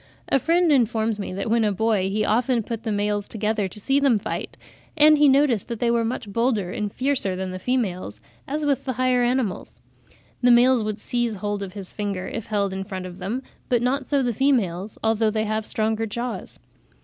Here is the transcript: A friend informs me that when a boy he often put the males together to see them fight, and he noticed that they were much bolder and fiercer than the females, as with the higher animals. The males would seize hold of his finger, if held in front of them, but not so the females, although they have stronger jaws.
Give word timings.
A 0.29 0.39
friend 0.39 0.71
informs 0.71 1.19
me 1.19 1.31
that 1.33 1.47
when 1.51 1.63
a 1.63 1.71
boy 1.71 2.09
he 2.09 2.25
often 2.25 2.63
put 2.63 2.81
the 2.81 2.91
males 2.91 3.27
together 3.27 3.67
to 3.67 3.79
see 3.79 3.99
them 3.99 4.17
fight, 4.17 4.57
and 4.97 5.19
he 5.19 5.29
noticed 5.29 5.67
that 5.67 5.79
they 5.79 5.91
were 5.91 6.03
much 6.03 6.27
bolder 6.33 6.71
and 6.71 6.91
fiercer 6.91 7.35
than 7.35 7.51
the 7.51 7.59
females, 7.59 8.19
as 8.47 8.65
with 8.65 8.85
the 8.85 8.93
higher 8.93 9.21
animals. 9.21 9.79
The 10.41 10.49
males 10.49 10.81
would 10.81 10.97
seize 10.97 11.35
hold 11.35 11.61
of 11.61 11.73
his 11.73 11.93
finger, 11.93 12.27
if 12.27 12.47
held 12.47 12.73
in 12.73 12.83
front 12.83 13.05
of 13.05 13.19
them, 13.19 13.43
but 13.69 13.83
not 13.83 14.09
so 14.09 14.23
the 14.23 14.33
females, 14.33 14.97
although 15.03 15.29
they 15.29 15.45
have 15.45 15.67
stronger 15.67 16.07
jaws. 16.07 16.57